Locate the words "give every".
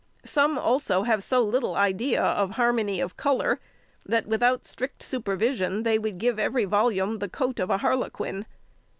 6.17-6.65